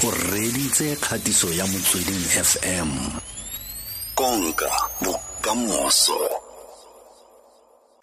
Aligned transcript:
o 0.00 0.10
reditse 0.32 0.96
kgatiso 0.96 1.52
ya 1.52 1.64
motsweding 1.68 2.24
fm 2.48 2.88
konka 4.16 4.70
bokamoso. 5.04 6.16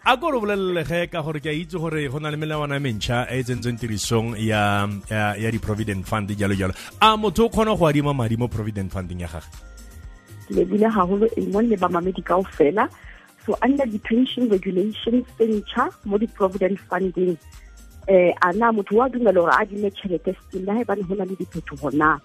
A 0.06 0.14
ko 0.16 0.30
re 0.30 0.38
bolelelege 0.38 1.10
ka 1.10 1.22
gore 1.26 1.42
ke 1.42 1.50
a 1.50 1.58
itse 1.58 1.74
gore 1.74 2.06
go 2.06 2.22
na 2.22 2.30
le 2.30 2.38
melawana 2.38 2.78
mentšha 2.78 3.26
e 3.26 3.40
e 3.40 3.42
tsentseng 3.42 3.82
tirisong 3.82 4.38
ya, 4.38 4.86
ya, 5.10 5.34
ya 5.34 5.50
di-provident 5.50 6.06
fund 6.06 6.30
jalo 6.38 6.54
jalo 6.54 6.72
a 7.02 7.18
motho 7.18 7.46
o 7.46 7.50
kgona 7.50 7.74
go 7.74 7.90
adima 7.90 8.14
madi 8.14 8.36
mo 8.36 8.46
provident 8.46 8.94
funding 8.94 9.26
ya 9.26 9.26
gage? 9.26 9.50
Ke 10.46 10.54
lebile 10.54 10.86
gagolo 10.94 11.26
mo 11.50 11.60
le 11.66 11.74
bamamedi 11.74 12.22
kao 12.22 12.46
fela 12.46 12.86
so 13.42 13.58
under 13.58 13.86
di-pension 13.90 14.46
regulations 14.46 15.26
tse 15.34 15.50
ntšha 15.50 15.90
mo 16.06 16.14
di-provident 16.14 16.78
funding 16.86 17.34
eh 18.08 18.32
a 18.40 18.52
na 18.52 18.72
motho 18.72 18.96
wa 18.96 19.08
dumela 19.08 19.32
gore 19.34 19.52
a 19.52 19.64
dime 19.66 19.90
tšhelete 19.90 20.32
la 20.64 20.80
ebane 20.80 21.02
go 21.06 21.14
na 21.14 21.24
le 21.24 21.36
diphetogo 21.36 21.90
na? 21.92 22.18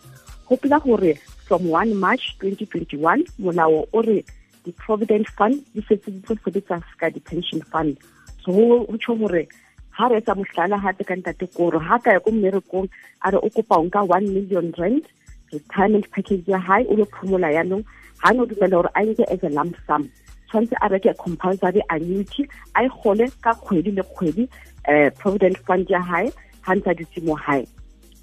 Gopola 0.48 0.80
gore 0.80 1.20
from 1.46 1.68
1 1.68 1.94
march 2.00 2.38
2021 2.40 3.28
molao 3.40 3.84
o 3.92 4.02
re 4.02 4.24
di-provident 4.64 5.28
fund 5.36 5.60
di 5.76 5.82
setse 5.84 6.08
di 6.08 6.22
tlo 6.24 6.36
sebetsa 6.40 6.80
ka 7.00 7.10
di-pension 7.10 7.60
fund. 7.68 8.00
So 8.46 8.56
go 8.56 8.96
tsho 8.96 9.20
gore 9.20 9.44
ha 9.92 10.08
re 10.08 10.24
etsa 10.24 10.40
mohlala 10.40 10.80
gape 10.80 11.04
ka 11.04 11.16
ntate 11.20 11.52
koro 11.52 11.80
ha 11.80 12.00
ka 12.00 12.16
ya 12.16 12.20
ko 12.24 12.32
mmerekong 12.32 12.88
a 13.28 13.32
re 13.36 13.44
o 13.44 13.50
kopa 13.52 13.76
o 13.76 14.06
one 14.08 14.34
million 14.34 14.72
rand 14.80 15.04
retirement 15.52 16.08
package 16.16 16.48
ya 16.48 16.64
hae 16.64 16.88
o 16.88 16.96
lo 16.96 17.06
phomola 17.12 17.52
yanong. 17.52 17.84
Ha 18.24 18.32
no 18.32 18.46
dumela 18.46 18.80
gore 18.80 18.90
a 18.96 19.04
nke 19.04 19.28
as 19.28 19.44
a 19.44 19.50
lump 19.50 19.76
sum. 19.86 20.08
Tshwanetse 20.48 20.80
a 20.80 20.88
reke 20.88 21.12
compulsory 21.20 21.84
annuity 21.90 22.48
a 22.76 22.88
e 22.88 22.90
gole 23.04 23.28
ka 23.44 23.52
kgwedi 23.52 23.92
le 23.92 24.04
kgwedi 24.04 24.48
uh, 24.88 25.10
provident 25.18 25.58
fund 25.68 25.90
ya 25.90 26.02
hae 26.02 26.32
ha 26.62 26.76
ntse 26.76 26.90
a 26.90 26.94
dutse 26.94 27.22
mo 27.24 27.36
hae. 27.36 27.66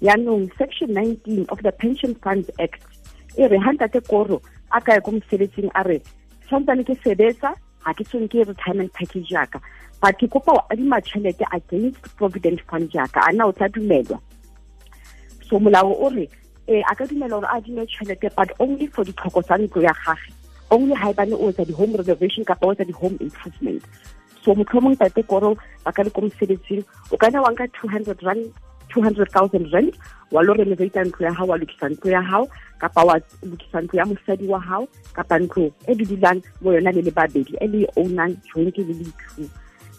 Yaanong 0.01 0.49
section 0.57 0.93
19 0.93 1.45
of 1.49 1.61
the 1.63 1.71
pension 1.71 2.15
funds 2.23 2.49
act 2.59 2.81
e 3.37 3.47
re 3.47 3.57
ha 3.57 3.71
ntate 3.71 4.01
koro 4.07 4.41
a 4.71 4.81
ka 4.81 4.93
ya 4.93 5.01
ko 5.01 5.11
mosebetsing 5.11 5.69
a 5.75 5.83
re 5.83 6.01
santsane 6.49 6.83
ke 6.83 6.95
sebetsa 7.05 7.53
ga 7.85 7.93
ke 7.93 8.03
tsweng 8.03 8.27
ke 8.27 8.43
retirement 8.47 8.93
package 8.93 9.31
yaka 9.31 9.61
but 10.01 10.17
ke 10.17 10.27
kopa 10.27 10.57
o 10.57 10.61
adima 10.73 10.99
tšhelete 11.01 11.45
against 11.53 12.01
provident 12.17 12.61
fund 12.69 12.93
yaka 12.93 13.23
a 13.29 13.31
na 13.33 13.47
o 13.47 13.51
tla 13.51 13.69
dumelwa? 13.69 14.19
So 15.49 15.59
molao 15.59 15.95
o 15.95 16.09
re 16.09 16.27
e 16.67 16.81
a 16.81 16.95
ka 16.95 17.05
dumela 17.05 17.39
gore 17.39 17.49
a 17.51 17.61
adime 17.61 17.85
tšhelete 17.85 18.35
but 18.35 18.51
only 18.59 18.87
for 18.87 19.05
ditlhoko 19.05 19.43
tsa 19.45 19.57
ntlo 19.57 19.81
ya 19.83 19.93
gage 20.05 20.33
only 20.71 20.95
ha 20.95 21.09
e 21.09 21.13
bane 21.13 21.35
o 21.35 21.51
etsa 21.51 21.65
di-home 21.67 21.95
reservation 21.99 22.45
kapa 22.45 22.67
o 22.67 22.73
etsa 22.73 22.87
di-home 22.87 23.17
improvement 23.19 23.83
so 24.43 24.55
motlhomong 24.55 24.97
tate 24.97 25.21
koro 25.27 25.55
ba 25.85 25.91
ka 25.91 26.03
le 26.03 26.09
ko 26.09 26.21
mosebetsing. 26.21 26.83
O 27.11 27.17
ka 27.17 27.29
nna 27.29 27.41
wanka 27.45 27.67
two 27.73 27.87
hundred 27.87 28.17
rand 28.23 28.51
two 28.89 29.01
hundred 29.01 29.29
thousand 29.31 29.71
rand 29.73 29.91
wa 30.31 30.41
lo 30.41 30.53
renovata 30.53 31.03
ntlo 31.05 31.25
ya 31.27 31.33
hao 31.33 31.47
wa 31.47 31.57
lokisa 31.57 31.89
ntlo 31.89 32.11
ya 32.11 32.21
hao 32.21 32.47
kapa 32.79 33.03
wa 33.03 33.15
lokisa 33.43 33.81
ntlo 33.81 33.99
ya 33.99 34.05
mosadi 34.05 34.47
wa 34.47 34.59
hao 34.59 34.87
kapa 35.13 35.39
ntlo 35.39 35.71
e 35.87 35.93
le 35.93 36.05
dulang 36.05 36.41
mo 36.61 36.73
yona 36.73 36.91
le 36.91 37.01
le 37.01 37.11
babedi 37.11 37.55
e 37.61 37.67
le 37.67 37.79
e 37.83 37.87
ownang 37.95 38.35
jointly 38.49 38.83
le 38.83 38.93
le 38.93 39.05
two. 39.05 39.49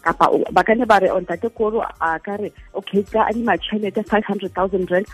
Kapa 0.03 0.27
ba 0.51 0.63
ka 0.67 0.75
ne 0.75 0.83
ba 0.85 0.99
re 0.99 1.07
on 1.09 1.23
tate 1.25 1.47
koro 1.55 1.79
a 1.79 2.19
ka 2.19 2.35
re 2.35 2.51
okay 2.75 3.03
ka 3.07 3.23
adima 3.31 3.55
tšhelete 3.55 4.03
five 4.11 4.25
hundred 4.27 4.51
thousand 4.53 4.91
rand 4.91 5.07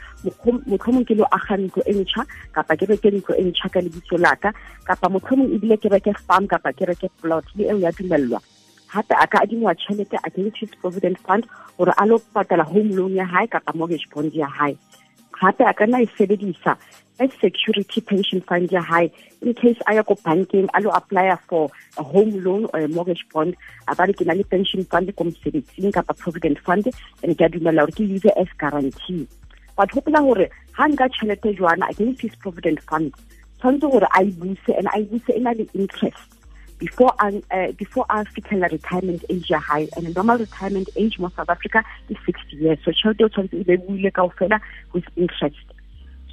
motlhomong 0.65 1.05
ke 1.05 1.13
lo 1.13 1.29
aga 1.29 1.61
ntlo 1.61 1.83
e 1.85 1.93
ntšha 1.93 2.25
kapa 2.57 2.73
ke 2.73 2.89
reke 2.89 3.11
ntlo 3.13 3.37
e 3.37 3.43
ntšha 3.53 3.69
ka 3.69 3.85
lebitso 3.85 4.17
laka 4.17 4.49
kapa 4.89 5.05
motlhomong 5.13 5.53
ebile 5.53 5.77
ke 5.77 5.93
reke 5.93 6.09
farm 6.25 6.47
kapa 6.49 6.73
ke 6.73 6.89
reke 6.89 7.05
plot 7.21 7.45
le 7.53 7.69
eo 7.69 7.77
ya 7.77 7.93
dumelelwa 7.93 8.41
hape 8.89 9.13
a 9.13 9.27
ka 9.27 9.39
adingwa 9.41 9.75
tšhelete 9.75 10.17
his 10.59 10.69
provident 10.81 11.17
fund 11.19 11.45
gore 11.77 11.93
a 11.97 12.05
lo 12.05 12.19
patala 12.33 12.63
home 12.63 12.89
loan 12.95 13.15
ya 13.15 13.25
hae 13.25 13.47
kapa 13.47 13.73
mortgage 13.75 14.07
bond 14.13 14.33
ya 14.33 14.47
hae. 14.47 14.75
Gape 15.39 15.61
a 15.61 15.73
ka 15.73 15.85
nna 15.85 16.01
e 16.01 16.07
sebedisa 16.17 16.75
as 17.19 17.29
security 17.39 18.01
pension 18.01 18.41
fund 18.41 18.71
ya 18.71 18.81
hae 18.81 19.11
in 19.41 19.53
case 19.53 19.77
a 19.87 19.93
ya 19.95 20.03
ko 20.03 20.15
bankeng 20.15 20.67
a 20.73 20.81
lo 20.81 20.89
apply 20.89 21.35
for 21.47 21.69
a 21.97 22.03
home 22.03 22.43
loan 22.43 22.65
or 22.73 22.79
a 22.79 22.87
mortgage 22.87 23.25
bond. 23.31 23.55
A 23.87 23.95
ba 23.95 24.07
re 24.07 24.13
ke 24.13 24.25
na 24.25 24.33
le 24.33 24.43
pension 24.43 24.83
fund 24.85 25.15
ko 25.15 25.23
mosebetsing 25.23 25.93
kapa 25.93 26.13
provident 26.13 26.57
fund 26.59 26.89
and 27.23 27.37
ke 27.37 27.41
a 27.41 27.49
dumela 27.49 27.85
gore 27.85 27.93
ke 27.93 28.09
use 28.09 28.25
as 28.35 28.47
guarantee. 28.57 29.27
But 29.77 29.91
hopola 29.91 30.25
gore 30.25 30.49
ha 30.73 30.87
nka 30.87 31.13
tšhelete 31.13 31.57
jwana 31.57 31.93
his 32.19 32.35
provident 32.41 32.81
fund 32.89 33.13
tshwanetse 33.61 33.91
gore 33.91 34.07
a 34.17 34.23
e 34.23 34.31
buse 34.31 34.73
and 34.77 34.87
a 34.87 34.99
e 34.99 35.03
buse 35.03 35.29
e 35.35 35.39
na 35.39 35.51
le 35.51 35.67
interest 35.73 36.38
before 36.79 37.13
uh, 37.19 37.71
before 37.77 38.05
I 38.09 38.23
fitlhela 38.23 38.71
retirement 38.71 39.23
age 39.29 39.49
ya 39.49 39.59
high 39.59 39.87
and 39.97 40.15
normal 40.15 40.37
retirement 40.37 40.89
age 40.95 41.19
mo 41.19 41.29
South 41.35 41.49
Africa 41.49 41.83
is 42.09 42.17
60 42.25 42.55
years. 42.55 42.79
So 42.85 42.91
tšhelete 42.91 43.23
o 43.25 43.29
tshwanetse 43.29 43.59
e 43.59 43.63
be 43.63 43.77
buile 43.77 44.11
kao 44.13 44.31
fela 44.39 44.59
with 44.93 45.03
interest. 45.17 45.59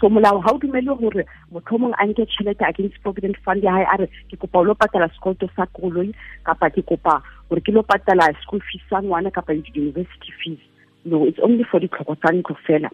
So 0.01 0.09
molao 0.09 0.41
ha 0.45 0.55
o 0.55 0.59
dumele 0.59 0.95
gore 1.03 1.27
motlhomong 1.53 1.99
a 1.99 2.07
nke 2.07 2.27
tšhelete 2.31 2.63
against 2.69 3.03
provident 3.03 3.37
fund 3.45 3.65
ya 3.65 3.75
hae 3.75 3.87
a 3.93 3.97
re 4.03 4.07
ke 4.31 4.39
kopa 4.39 4.63
o 4.63 4.65
lo 4.71 4.75
patala 4.75 5.11
sekoloto 5.19 5.51
sa 5.57 5.67
koloi 5.67 6.15
kapa 6.47 6.71
ke 6.71 6.87
kopa 6.87 7.21
gore 7.51 7.61
ke 7.61 7.75
lo 7.75 7.83
patala 7.83 8.31
school 8.43 8.63
fees 8.71 8.87
sa 8.89 9.03
ngwana 9.03 9.35
kapa 9.35 9.53
university 9.53 10.33
fees. 10.43 10.63
No 11.05 11.27
it's 11.27 11.43
only 11.43 11.65
for 11.65 11.81
ditlhoko 11.81 12.15
tsa 12.23 12.31
ntlo 12.31 12.57
fela. 12.67 12.91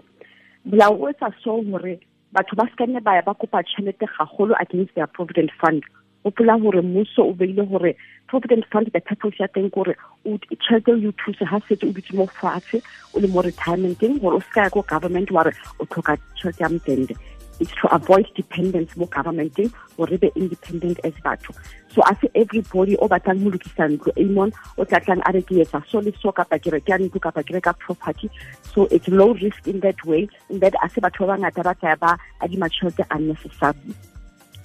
Molao 0.64 0.96
o 0.96 1.12
etsa 1.12 1.34
so 1.44 1.60
gore 1.60 2.00
batho 2.32 2.56
ba 2.56 2.64
sekanne 2.72 3.04
ba 3.04 3.20
ya 3.20 3.28
ba 3.28 3.34
kopa 3.34 3.60
tšhelete 3.60 4.08
gagolo 4.16 4.56
against 4.56 4.94
their 4.94 5.06
provident 5.06 5.52
fund 5.60 5.84
gopola 6.24 6.58
gore 6.58 6.80
mmuso 6.82 7.22
o 7.22 7.32
beile 7.32 7.64
gore 7.66 7.96
provident 8.28 8.64
fund 8.70 8.90
the 8.92 9.00
purpose 9.00 9.36
ya 9.38 9.48
teng 9.48 9.70
kore 9.70 9.96
tšhelete 10.24 10.92
o 10.92 11.12
thuse 11.18 11.44
ha 11.44 11.60
setse 11.68 11.84
o 11.86 11.92
dutse 11.92 12.14
mo 12.14 12.26
fatshe 12.26 12.82
o 13.14 13.20
le 13.20 13.28
mo 13.28 13.42
retirementeng 13.42 14.20
gore 14.20 14.36
o 14.36 14.40
se 14.40 14.50
ka 14.54 14.62
ya 14.62 14.70
ko 14.70 14.82
government 14.82 15.30
wa 15.30 15.42
re 15.42 15.52
o 15.78 15.84
tlhoka 15.84 16.16
tšhelete 16.36 16.62
ya 16.62 16.68
motende. 16.68 17.14
It's 17.60 17.70
to 17.80 17.86
avoid 17.94 18.26
dependence 18.34 18.96
mo 18.96 19.06
governmenting 19.06 19.72
gore 19.96 20.18
be 20.18 20.30
independent 20.34 20.98
as 21.04 21.12
batho. 21.24 21.54
So 21.94 22.02
a 22.06 22.16
se 22.20 22.30
everybody 22.34 22.96
o 22.96 23.08
batlang 23.08 23.42
go 23.42 23.50
lokisa 23.50 23.90
ntlo 23.90 24.14
amon 24.16 24.52
o 24.78 24.84
tla 24.84 25.00
tlang 25.00 25.22
a 25.26 25.32
re 25.32 25.42
ke 25.42 25.58
etsa 25.66 25.82
so 25.90 25.98
le 25.98 26.12
so 26.22 26.32
kapa 26.32 26.58
ke 26.58 26.72
reka 26.72 26.98
ntlo 26.98 27.20
kapa 27.20 27.42
ke 27.42 27.58
reka 27.58 27.74
property. 27.74 28.30
So 28.72 28.86
it's 28.86 29.08
low 29.08 29.34
risk 29.34 29.66
in 29.66 29.80
that 29.80 30.04
way 30.04 30.28
in 30.48 30.60
that 30.60 30.74
a 30.82 30.88
se 30.88 31.00
batho 31.00 31.26
ba 31.26 31.36
bangata 31.36 31.62
ba 31.62 31.74
tla 31.74 31.96
ba 31.96 32.16
adima 32.40 32.70
tšhelete 32.70 33.04
unnecessarily 33.10 34.11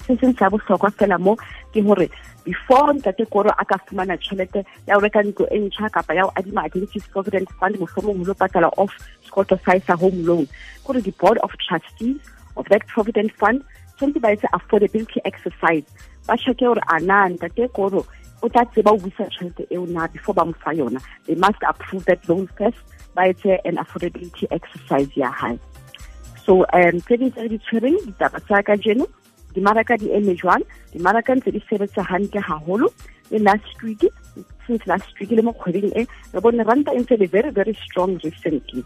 se 0.08 0.16
seng 0.16 0.34
sa 0.40 0.50
bohlokwa 0.50 0.92
fela 0.96 1.18
mo 1.20 1.36
ke 1.74 1.84
hore 1.84 2.08
before 2.46 2.94
ntate 2.96 3.26
koro 3.30 3.52
a 3.52 3.66
ka 3.66 3.78
fumana 3.86 4.16
tšhelete 4.18 4.64
ya 4.88 4.96
go 4.96 5.04
reka 5.04 5.22
ntlo 5.24 5.46
e 5.52 5.60
ntšha 5.60 5.92
kapa 5.92 6.16
ya 6.16 6.24
go 6.24 6.32
adima 6.40 6.64
identity 6.66 7.00
provident 7.12 7.50
fund 7.60 7.76
mohlomong 7.76 8.24
go 8.24 8.32
lo 8.32 8.34
patala 8.34 8.72
off 8.78 8.94
scoto 9.28 9.60
sa 9.66 9.76
sa 9.84 9.96
home 9.96 10.24
loan. 10.24 10.48
Kore 10.84 11.02
di-board 11.02 11.38
of 11.44 11.52
trustees 11.60 12.18
of 12.56 12.66
that 12.72 12.88
provident 12.88 13.36
fund 13.36 13.64
tshwanetse 13.98 14.22
ba 14.24 14.32
etse 14.32 14.48
affordability 14.56 15.20
exercise. 15.26 15.84
Ba 16.28 16.40
gore 16.56 16.82
a 16.88 17.00
na 17.04 17.28
ntate 17.28 17.68
koro 17.74 18.06
o 18.42 18.50
tla 18.50 18.64
tseba 18.72 18.96
o 18.96 18.98
buisa 18.98 19.28
tšhelete 19.28 19.68
eo 19.70 19.86
na 19.86 20.08
before 20.08 20.34
ba 20.34 20.46
mo 20.46 20.54
fa 20.64 20.72
yona. 20.72 21.04
They 21.28 21.36
must 21.36 21.60
approve 21.68 22.06
that 22.06 22.24
loan 22.30 22.48
first 22.56 22.80
ba 23.12 23.28
etse 23.28 23.60
an 23.66 23.76
affordability 23.76 24.48
exercise 24.52 25.12
ya 25.20 25.32
hae. 25.32 25.60
So 26.48 26.64
um 26.72 27.02
tse 27.04 27.18
ding 27.20 27.32
tse 27.36 27.48
di 27.52 27.60
tshwereng 27.60 28.00
ditaba 28.08 28.40
tsa 28.40 28.64
ka 28.64 28.80
jeno 28.80 29.04
dimaraka 29.58 29.98
di 29.98 30.14
eme 30.14 30.38
jwang 30.38 30.62
dimaraka 30.94 31.34
ntse 31.34 31.50
di 31.52 31.62
sebetsa 31.66 32.06
hantle 32.06 32.42
haholo. 32.50 32.94
Le 33.34 33.40
last 33.44 33.76
week 33.84 34.06
since 34.66 34.86
last 34.86 35.10
week 35.20 35.34
le 35.34 35.42
mo 35.42 35.52
kgweding 35.58 35.92
e 35.98 36.06
re 36.06 36.40
bone 36.40 36.64
ranta 36.70 36.94
e 36.94 37.02
ntse 37.02 37.18
le 37.18 37.28
very 37.28 37.50
very 37.50 37.74
strong 37.84 38.16
recently. 38.24 38.86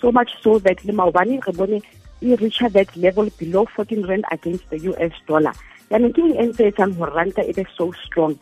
So 0.00 0.12
much 0.12 0.30
so 0.44 0.58
that 0.60 0.84
le 0.84 0.92
maobane 0.92 1.40
re 1.40 1.52
bone 1.56 1.80
e 2.20 2.36
that 2.36 2.96
level 2.96 3.28
below 3.38 3.64
14 3.74 4.06
rand 4.06 4.24
against 4.30 4.68
the 4.70 4.78
us 4.78 5.16
dollar. 5.26 5.54
Yaanong 5.90 6.12
ke 6.14 6.20
eng 6.22 6.36
e 6.36 6.44
ntse 6.52 6.62
etsang 6.70 6.94
gore 6.96 7.12
ranta 7.16 7.42
e 7.42 7.52
be 7.52 7.64
so 7.76 7.90
strong 8.04 8.36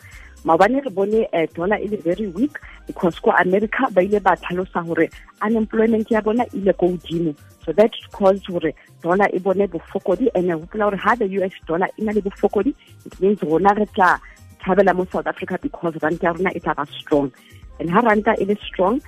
maobane 0.44 0.80
re 0.80 0.90
bone 0.90 1.28
uh, 1.32 1.46
dollar 1.54 1.78
e 1.80 1.88
le 1.88 1.96
very 1.96 2.26
weak 2.28 2.58
because 2.86 3.18
ko 3.20 3.30
america 3.30 3.86
ba 3.90 4.02
ile 4.02 4.20
ba 4.20 4.36
tlhalosa 4.36 4.82
gore 4.86 5.10
unemployment 5.46 6.10
ya 6.10 6.20
bona 6.20 6.44
ile 6.54 6.72
ko 6.72 6.88
godimo 6.88 7.34
so 7.64 7.72
that 7.72 7.92
caused 8.12 8.46
gore 8.46 8.74
dollar 9.02 9.28
e 9.32 9.38
bone 9.38 9.66
bofokodi 9.66 10.28
and 10.34 10.50
gopola 10.50 10.91
gore 10.91 10.97
ha 10.97 11.15
the 11.15 11.24
us 11.24 11.53
dollar 11.66 11.88
e 11.98 12.04
na 12.04 12.12
le 12.12 12.20
bofokodi 12.20 12.74
it 13.06 13.20
means 13.20 13.42
rona 13.42 13.74
re 13.74 13.86
tla 13.94 14.20
thabela 14.65 14.94
mo 14.94 15.06
south 15.12 15.26
africa 15.26 15.59
because 15.62 15.94
ranta 16.00 16.24
ya 16.24 16.32
rona 16.32 16.50
e 16.54 16.60
tla 16.60 16.74
ba 16.74 16.86
strong. 17.00 17.32
And 17.78 17.91
ha 17.91 18.00
ranta 18.00 18.34
e 18.41 18.44
le 18.44 18.56
strong 18.66 19.00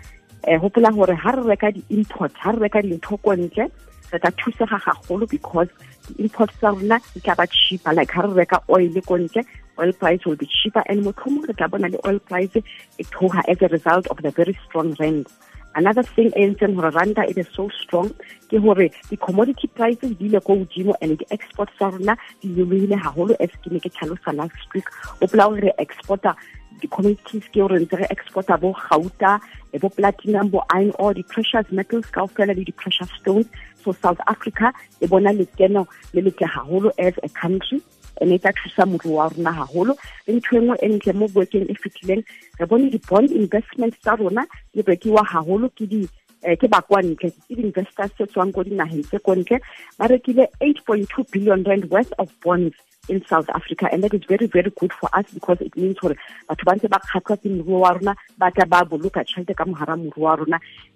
eh 0.44 0.58
gopola 0.58 0.90
gore 0.90 1.14
ha 1.14 1.30
re 1.30 1.42
reka 1.42 1.70
di-import 1.72 2.32
ha 2.36 2.52
re 2.52 2.58
reka 2.58 2.82
dintho 2.82 3.16
ko 3.22 3.36
ntle 3.36 3.68
re 4.12 4.18
tla 4.18 4.30
thusega 4.40 4.78
gagolo 4.84 5.28
because 5.28 5.68
di-import 6.06 6.50
tsa 6.58 6.70
rona 6.70 6.98
di 7.14 7.20
tla 7.20 7.34
ba 7.34 7.46
cheaper 7.46 7.94
like 7.94 8.12
ha 8.12 8.22
re 8.22 8.34
reka 8.40 8.60
oil 8.68 9.00
ko 9.08 9.16
ntle 9.16 9.44
oil 9.78 9.92
price 9.92 10.24
will 10.26 10.36
be 10.36 10.46
cheaper. 10.46 10.82
And 10.86 11.04
motlhomong 11.04 11.48
re 11.48 11.54
tla 11.54 11.68
bona 11.68 11.88
le 11.88 11.98
oil 12.06 12.18
price 12.20 12.56
e 12.98 13.04
thoga 13.04 13.42
as 13.48 13.62
a 13.62 13.68
result 13.68 14.06
of 14.08 14.18
the 14.22 14.30
very 14.30 14.56
strong 14.66 14.94
rand. 15.00 15.26
Another 15.74 16.02
thing 16.02 16.28
e 16.36 16.44
entseng 16.44 16.76
gore 16.76 16.92
randa 16.92 17.24
e 17.24 17.32
be 17.32 17.44
so 17.56 17.68
strong 17.82 18.12
ke 18.50 18.60
gore 18.60 18.90
di-commodity 19.08 19.68
prices 19.72 20.12
di 20.18 20.28
ile 20.28 20.40
ko 20.40 20.56
godimo 20.60 20.92
and 21.00 21.16
di-export 21.18 21.70
tsa 21.76 21.88
rona 21.94 22.16
di 22.40 22.48
nyolohile 22.52 23.00
gagolo 23.00 23.36
as 23.40 23.52
ke 23.64 23.72
ne 23.72 23.80
ke 23.80 23.88
tlhalosa 23.88 24.36
last 24.36 24.74
week. 24.74 24.88
O 25.22 25.26
pola 25.26 25.48
gore 25.48 25.64
re 25.68 25.72
exporta 25.78 26.36
di-commodities 26.80 27.44
ke 27.52 27.60
gore 27.60 27.78
ntse 27.82 27.96
re 28.00 28.06
exporta 28.14 28.56
bo 28.62 28.72
gauta 28.72 29.40
e 29.72 29.78
bo 29.78 29.88
platinum 29.88 30.50
bo 30.50 30.62
iron 30.72 30.92
ore 30.98 31.14
di-precious 31.20 31.66
metals 31.70 32.06
ka 32.14 32.24
ofela 32.24 32.54
le 32.54 32.64
di-precious 32.64 33.10
stones. 33.20 33.46
So 33.82 33.92
south 33.92 34.22
africa 34.26 34.72
e 35.00 35.06
bona 35.06 35.32
lekeno 35.32 35.86
le 36.14 36.22
letle 36.22 36.46
haholo 36.46 36.90
as 36.98 37.14
a 37.22 37.28
country 37.28 37.82
and 38.20 38.32
e 38.32 38.38
tla 38.38 38.52
thusa 38.52 38.86
moruo 38.86 39.18
wa 39.18 39.28
rona 39.28 39.52
haholo. 39.52 39.96
Le 40.26 40.38
ntho 40.38 40.56
engwe 40.56 40.76
e 40.80 40.88
ntle 40.88 41.12
mo 41.12 41.28
bokeng 41.28 41.68
e 41.68 41.74
fetileng 41.74 42.22
re 42.58 42.66
bone 42.66 42.90
di-bond 42.90 43.30
investments 43.30 43.98
tsa 44.00 44.16
rona 44.16 44.46
di 44.74 44.82
rekiwa 44.82 45.24
haholo 45.24 45.68
ke 45.74 45.86
di 45.86 46.08
eh, 46.42 46.56
ke 46.58 46.68
ba 46.68 46.82
kwa 46.82 47.02
ntle 47.02 47.30
ke 47.30 47.54
di-investors 47.54 48.10
tse 48.14 48.26
tswang 48.26 48.52
ko 48.52 48.62
dinageng 48.66 49.06
tse 49.06 49.18
ko 49.22 49.34
ntle 49.34 49.62
ba 49.98 50.10
rekile 50.10 50.48
eight 50.60 50.78
point 50.86 51.06
two 51.10 51.24
billion 51.32 51.62
rand 51.62 51.86
worth 51.90 52.12
of 52.18 52.28
bonds 52.42 52.74
in 53.08 53.24
South 53.28 53.48
Africa 53.50 53.88
and 53.90 54.04
that 54.04 54.14
is 54.14 54.22
very 54.28 54.46
very 54.46 54.70
good 54.78 54.92
for 54.92 55.08
us 55.12 55.26
because 55.34 55.58
it 55.60 55.76
means 55.76 55.98
gore 55.98 56.14
batho 56.48 56.64
ba 56.68 56.74
ntse 56.76 56.88
ba 56.88 57.00
kgatlhwa 57.02 57.36
ke 57.42 57.48
moruo 57.50 57.80
wa 57.84 57.92
rona 57.98 58.14
ba 58.38 58.50
tla 58.54 58.66
ba 58.66 58.84
boloka 58.84 59.24
tšhelete 59.26 59.54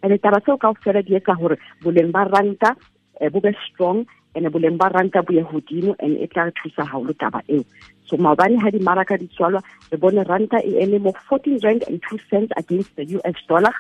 and 0.03 0.23
taba 0.23 0.41
tseo 0.41 0.57
ka 0.57 0.73
fela 0.85 1.03
di 1.03 1.19
etsa 1.19 1.35
gore 1.35 1.59
ranta 1.83 2.77
eh, 3.21 3.29
bo 3.29 3.41
be 3.41 3.51
strong 3.67 4.07
and 4.37 4.47
boleng 4.47 4.79
ba 4.79 4.89
ranta 4.95 5.25
bo 5.27 5.35
ye 5.35 5.43
godimo 5.43 5.97
and 5.99 6.17
e 6.17 6.27
tla 6.27 6.45
re 6.45 6.53
thusa 6.53 6.87
gagolo 6.87 7.15
taba 7.19 7.43
eo. 7.49 7.65
So 8.07 8.17
maobane 8.17 8.63
ga 8.63 8.71
dimaraka 8.71 9.19
di 9.19 9.27
tswalwa 9.27 9.63
re 9.91 9.99
bone 9.99 10.23
ranta 10.31 10.63
e 10.63 10.79
eme 10.83 11.03
mo 11.03 11.13
fourteen 11.29 11.59
rand 11.65 11.83
and 11.89 12.01
two 12.09 12.19
cents 12.31 12.53
against 12.57 12.95
the 12.97 13.03
us 13.03 13.41
dollar 13.49 13.75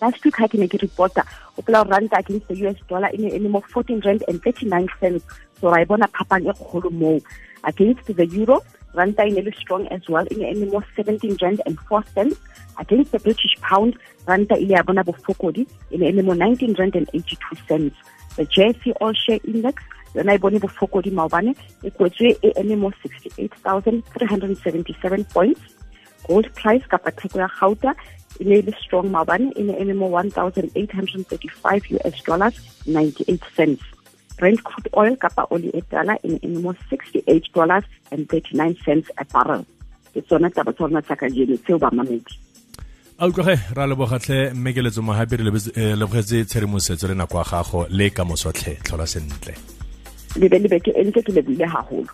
last 0.00 0.24
week 0.24 0.36
ha 0.36 0.46
ke 0.46 0.58
ne 0.60 0.68
ke 0.68 0.78
reporta 0.82 1.24
o 1.56 1.62
ranta 1.62 2.18
against 2.18 2.48
the 2.48 2.54
us 2.68 2.76
dollar 2.88 3.10
e 3.14 3.18
ne 3.18 3.28
e 3.28 3.38
le 3.38 3.48
mo 3.48 3.60
fourteen 3.72 4.00
rand 4.00 4.22
and 4.28 4.42
thirty 4.42 4.66
nine 4.66 4.88
cents. 5.00 5.24
So 5.60 5.70
ra 5.70 5.82
e 5.82 5.84
bona 5.84 6.08
phapang 6.08 6.46
e 6.46 6.52
kgolo 6.52 6.90
moo. 6.90 7.20
Against 7.64 8.06
the 8.06 8.26
euro 8.26 8.60
ranta 8.94 9.26
e 9.26 9.30
ne 9.30 9.50
strong 9.60 9.86
as 9.88 10.08
well 10.08 10.26
e 10.30 10.36
ne 10.36 10.50
e 10.50 10.54
le 10.54 10.66
mo 10.72 10.82
seventeen 10.94 11.36
rand 11.42 11.62
and 11.66 11.78
four 11.88 12.02
cents. 12.14 12.36
Against 12.78 13.12
the 13.12 13.18
british 13.18 13.56
pound 13.60 13.96
ranta 14.26 14.58
ile 14.60 14.74
ya 14.76 14.82
bona 14.82 15.04
bofokodi 15.04 15.66
e 15.90 15.96
ne 15.96 16.08
e 16.08 16.12
le 16.12 16.22
mo 16.22 16.34
nineteen 16.34 16.74
rand 16.74 16.94
and 16.96 17.08
eighty 17.14 17.36
two 17.36 17.56
cents. 17.68 17.96
The 18.36 18.44
JSE 18.44 18.92
All 19.00 19.14
Share 19.14 19.40
Index 19.44 19.82
yona 20.14 20.34
e 20.34 20.38
bone 20.38 20.58
bofokodi 20.60 21.10
maobane 21.10 21.54
e 21.82 21.90
kwetswe 21.90 22.36
e 22.42 22.52
eme 22.56 22.76
mo 22.76 22.92
sixty 23.02 23.32
eight 23.38 23.54
thousand 23.64 24.04
three 24.12 24.26
hundred 24.26 24.50
and 24.50 24.58
seventy 24.58 24.96
seven 25.00 25.24
points. 25.24 25.60
Gold 26.28 26.52
price 26.54 26.82
kapa 26.90 27.12
theko 27.12 27.38
ya 27.38 27.48
gauta 27.60 27.94
e 28.40 28.44
ne 28.44 28.62
le 28.62 28.72
strong 28.84 29.10
maobane 29.10 29.52
e 29.56 29.62
ne 29.62 29.74
e 29.80 29.84
le 29.84 29.94
mo 29.94 30.06
one 30.06 30.30
thousand 30.30 30.70
eight 30.74 30.92
hundred 30.92 31.16
and 31.16 31.26
thirty 31.28 31.48
five 31.48 31.82
us 32.04 32.22
dollars 32.24 32.54
ninety 32.86 33.24
eight 33.28 33.44
cents. 33.56 33.82
Brent 34.38 34.62
crude 34.62 34.88
oil 34.96 35.16
kapa 35.16 35.46
oli 35.50 35.70
e 35.74 35.82
tala 35.90 36.18
e 36.22 36.28
ne 36.28 36.38
e 36.42 36.48
le 36.48 36.60
mo 36.60 36.74
sixty 36.90 37.22
eight 37.26 37.46
dollars 37.54 37.84
and 38.10 38.28
thirty 38.28 38.56
nine 38.56 38.76
cents 38.84 39.08
a 39.18 39.24
barrel. 39.24 39.64
Ke 40.12 40.20
tsona 40.24 40.50
taba 40.50 40.72
tsa 40.72 40.84
rona 40.84 41.02
tsa 41.02 41.16
kajeno 41.16 41.56
tseo 41.64 41.78
bamamedi 41.78 42.34
a 43.18 43.26
utlwage 43.26 43.60
ra 43.76 43.86
lebogatlhe 43.86 44.52
mmekeletso 44.54 45.02
mogape 45.02 45.36
re 45.36 45.44
lebogetse 46.00 46.44
tshedimosetso 46.44 47.08
le 47.08 47.14
nako 47.14 47.38
ya 47.38 47.44
gago 47.50 47.86
le 47.88 48.10
ka 48.10 48.24
mosotlhe 48.24 48.76
tlhola 48.84 49.06
sentle. 49.06 49.54
Lebe 50.36 50.58
lebeke 50.58 50.90
e 50.92 51.04
ntle 51.04 51.22
ke 51.22 51.32
leboile 51.32 51.64
haholo 51.64 52.12